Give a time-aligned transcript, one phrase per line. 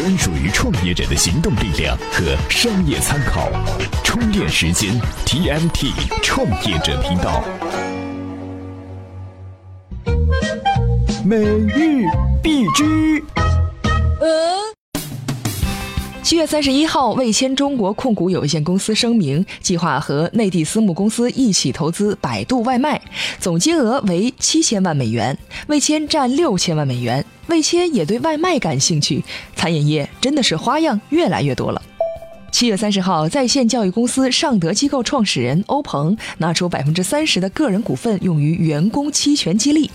[0.00, 3.50] 专属于创业者的行动力量和商业参考。
[4.02, 5.92] 充电时间 TMT
[6.22, 7.44] 创业者频道。
[11.22, 12.06] 每日
[12.42, 13.39] 必知。
[16.30, 23.02] 七月三十一号，味千中国控股有限公司声明，计划和内地私募公司一起投资百度外卖，
[23.40, 27.24] 总金额为七千万美元，味千占六千万美元。
[27.48, 29.24] 味千也对外卖感兴趣，
[29.56, 31.82] 餐饮业真的是花样越来越多了。
[32.50, 39.90] 七月三十号，在线教育公司尚德机构创始人欧鹏拿出百分之三十的个人股份用于员工期权激励，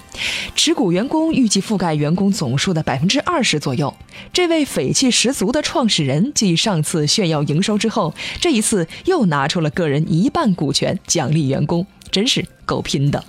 [0.55, 3.93] 持股员工预计覆盖员工总数的百分之二十左右。
[4.33, 13.23] 这位匪气十足的创始人，继上次炫耀营收之后，这一次又拿出了个人一半股权奖励员工，真是够拼的。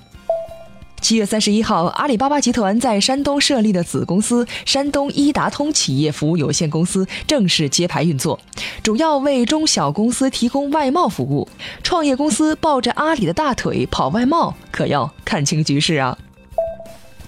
[1.07, 8.37] 七月三十一号，阿里巴巴集团在山东设立的子公司山东一达通企业服务有限公司正式揭牌运作，
[8.83, 11.49] 主要为中小公司提供外贸服务。
[11.85, 16.19] 创业公司抱着阿里的大腿跑外贸，可要看清局势啊！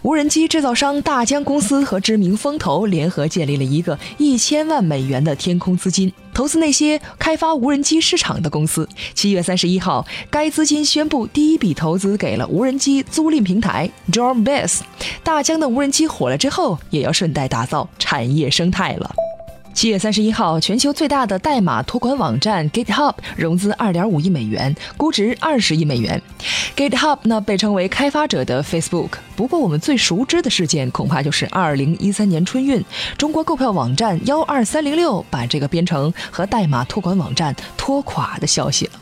[0.09, 8.89] 无人机制造商大疆公司和知名风投联合建立了一个一千万美元的天空资金，投资那些开发无人机市场的公司。
[9.13, 14.81] 七月三十一号，该资金宣布第一笔投资给了无人机租赁平台 Dronebase。
[15.23, 19.15] 大疆的无人机火了之后，也要顺带打造产业生态了。
[19.79, 26.21] 七月三十一号，全球最大的代码托管网站 GitHub 融资二点五亿美元，估值二十亿美元。
[26.77, 32.85] GitHub 呢被称为开发者的 Facebook，不过我们最熟知的事件恐怕就是二零一三年春运，
[33.17, 38.93] 中国购票网站幺二三零六把这个编程和代码托管网站拖垮的消息了。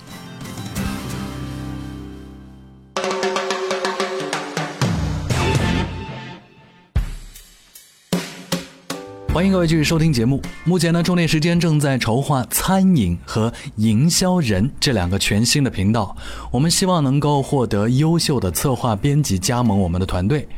[9.36, 10.40] 欢迎各位继续收听节目。
[10.64, 16.16] 目前呢，充电时间正在筹划餐饮和营销人这两个全新的频道。
[16.50, 20.48] 我们希望能够获得优秀的策划编辑加盟我们的团队。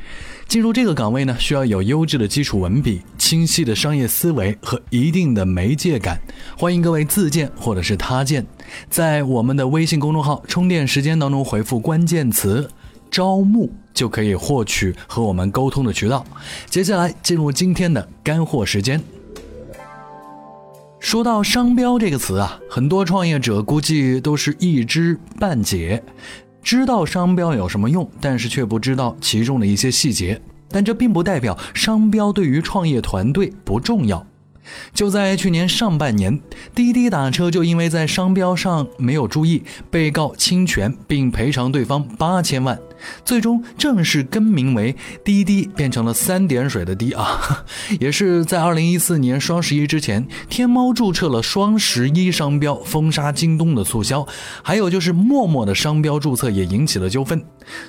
[0.47, 6.21] 进入这个岗位呢，需要有优质的基础文笔、清晰的商业思维和一定的媒介感。
[6.56, 8.47] 欢迎各位自荐或者是他荐，
[8.89, 12.71] 在我们的微信公众号“充电时间”当中回复关键词。
[13.11, 16.25] 招募就可以获取和我们沟通的渠道。
[16.67, 19.03] 接下来进入今天的干货时间。
[21.01, 26.03] 说到商标这个词啊，很多创业者估计都是一知半解，
[26.63, 30.41] 知道商标有什么用，但是却不知道其中的一些细节。
[30.71, 34.27] 但这并不代表商标对于创业团队不重要。
[34.93, 36.39] 就在去年上半年，
[36.75, 42.79] 滴滴打车就因为在商标上没有注意，被告侵权并赔偿对方八千万。
[43.25, 44.94] 最终正式更名为
[45.25, 47.64] 滴滴，变成了三点水的滴啊！
[48.00, 54.26] 也是在二零一四年双十一之前，天猫注册了双十一商标，封杀京东的促销。
[54.62, 57.42] 还有就是陌陌的商标注册也引起了纠纷。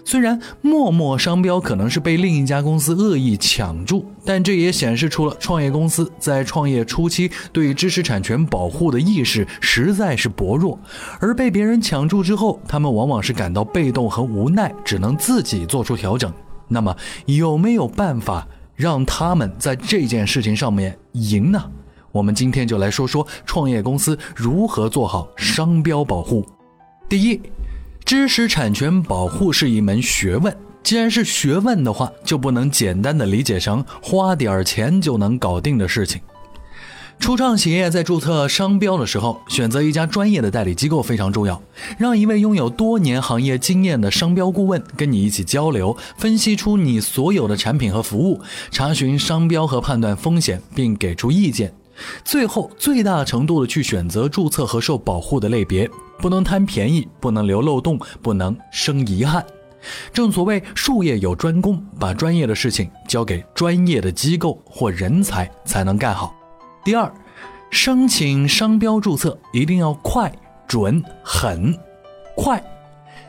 [0.04, 10.78] 虽然陌陌商标可能是被另一家公司恶意抢注，但这也显示出了创业公司在创业初期对知识产权保护的意识实在是薄弱。
[11.20, 16.32] 而被别人抢注之后，他们往往是感到被动和无奈，只能自己做出调整，
[16.68, 16.96] 那么
[17.26, 21.72] 有没有办法让他们在这件事情上面赢呢？
[22.12, 26.46] 我们今天就来说说创业公司如何做好商标保护。
[27.08, 27.40] 第一，
[28.04, 36.20] 知识产权保护是一门学问，既然是学问的话，就不能简单的理解成花点钱就能搞定的事情。
[37.20, 41.62] 初创企业在注册商标的时候，选择一家专业的代理机构非常重要。
[41.98, 48.42] 让一位拥有多年行业经验的商标顾问跟你一起交流，分析出你所有的产品和服务，
[48.72, 51.72] 查询商标和判断风险，并给出意见。
[52.24, 55.88] 最后，最大程度的去选择注册和受保护的类别，
[56.18, 59.46] 不能贪便宜，不能留漏洞，不能生遗憾。
[60.12, 66.34] 正所谓术业有专攻，把专业的事情交给专业的机构或人才才能干好。
[66.84, 67.12] 第二，
[67.70, 70.32] 申请商标注册一定要快、
[70.68, 71.78] 准、狠。
[72.36, 72.64] 快，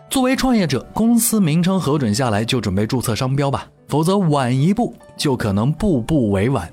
[0.09, 6.73] 作为创业者，公司名称核准下来就准备注册商标吧，否则晚一步就可能步步为晚。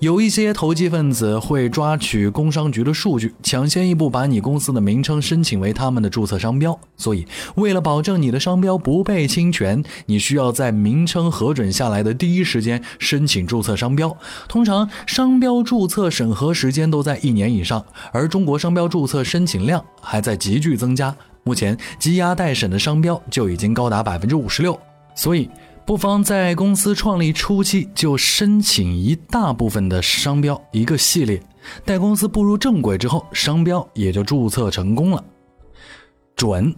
[0.00, 6.78] 有一些投机分子会抓取工商局的数据，抢先一步把你公司的名称申请为他们的注册商标。
[6.96, 7.26] 所以，
[7.56, 14.16] 为了保证你的商标不被侵权，你需要在名称核准下来的第一时间申请注册商标。
[14.48, 21.14] 通常，商标注册审核时间都在一年以上，而中国商标注册申请量还在急剧增加。
[21.44, 24.78] 目前，积压待审的商标就已经高达百分之五十六。
[25.14, 25.48] 所以，
[25.88, 31.42] 不妨在公司创立初期就申请一大部分的商标一个系列，
[31.82, 35.24] 待公司步入正轨之后，商标也就注册成功了。
[36.36, 36.76] 准，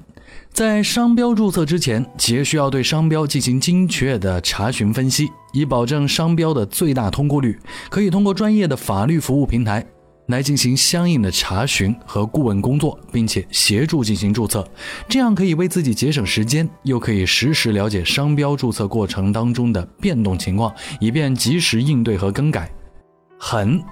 [0.52, 7.58] 在商标注册之前，企业需要对商标进行精确的查询分析，以保证商标的最大通过率。
[7.88, 9.84] 可以通过专业的法律服务平台。
[10.30, 14.66] 来进行相应的查询和顾问工作，并且协助进行注册，
[15.08, 22.70] 这样可以为自己节省时间，又可以实时了解商标注册过程当中的变动情况，以便及时应对和更改。
[23.38, 23.82] 狠，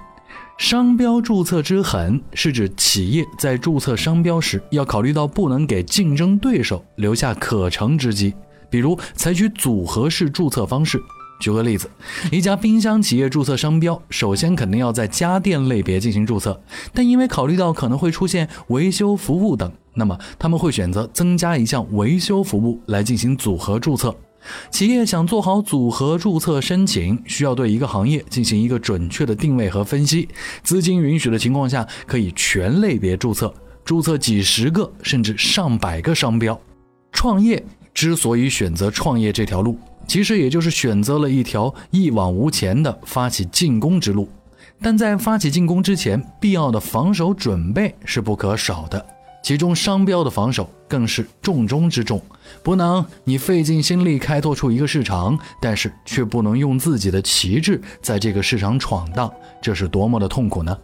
[0.57, 8.33] 商标注册之狠是指企业在注册商标时要考虑到不能给竞争对手留下可乘之机，
[8.69, 11.01] 比如采取组合式注册方式。
[11.39, 11.89] 举个例子，
[12.31, 16.61] 一家冰箱企业注册商标，首先肯定要在家电类别进行注册，
[16.93, 24.13] 但因为考虑到可能会出现维修服务等，那么他们会选择增加一项维修服务来进行组合注册。
[24.69, 30.27] 企业想做好组合注册申请，需要对一个行业进行一个准确的定位和分析。
[30.63, 33.53] 资金允许的情况下，可以全类别注册，
[33.83, 36.59] 注册几十个甚至上百个商标。
[37.11, 37.61] 创业
[37.99, 39.77] 之所以选择创业这条路。
[40.07, 44.29] 其实也就是选择了一条一往无前的发起进攻之路，
[44.81, 49.05] 但在发起进攻之前，必要的防守准备是不可少的。
[49.43, 52.21] 其中商标的防守更是重中之重，
[52.63, 59.29] 不能你费尽心力开拓出一个市场，但是却不能用自己的旗帜在这个市场闯荡，
[59.61, 60.77] 这是多么的痛苦呢？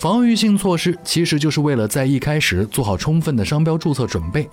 [0.00, 4.48] 防御性措施其实就是为了在一开始做好充分的商标注册准备，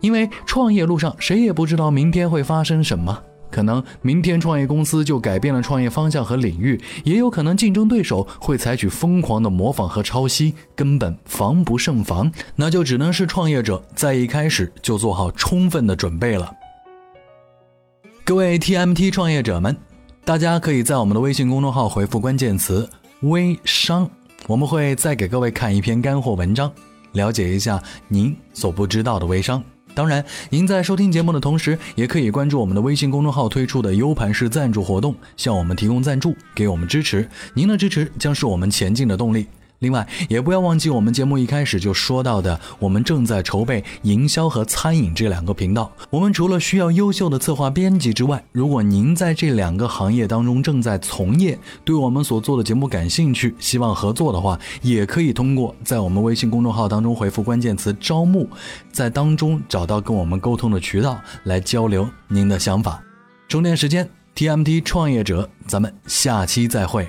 [0.00, 3.22] 因为创业路上谁也不知道明天会发生什么。
[3.50, 12.30] 可能明天创业公司就改变了创业方向和领域，也有可能竞争对手会采取疯狂的模仿和抄袭，根本防不胜防。
[12.54, 16.48] 那就只能是创业者在一开始就做好充分的准备了。
[18.22, 19.76] 各位 TMT 创业者们，
[20.24, 22.88] 大家可以在我们的微信公众号回复关键词
[23.22, 24.08] “微商”，
[24.46, 26.72] 我们会再给各位看一篇干货文章，
[27.12, 29.62] 了解一下您所不知道的微商。
[29.92, 37.28] 当然，您在收听节目的同时，也可以关注我们的微信公众号推出的 U 盘式赞助活动，向我们提供赞助，给我们支持。
[37.54, 39.46] 您的支持将是我们前进的动力。
[39.80, 45.90] 另外，也不要忘记我们节目一开始就说到的，我们正在筹备营销和餐饮这两个频道。
[46.10, 58.46] 我们除了需要优秀的策划编辑之外，如果您在这两个行业当中正在从业，对我们所做的节目感兴趣，希望合作的话，也可以通过在我们微信公众号当中回复关键词“招募”，
[58.92, 63.02] 在当中找到跟我们沟通的渠道来交流您的想法。
[63.48, 64.06] 充电时间
[64.36, 67.08] ，TMT 创业者，咱们下期再会。